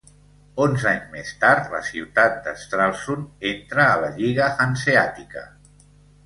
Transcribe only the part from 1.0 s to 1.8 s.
més tard,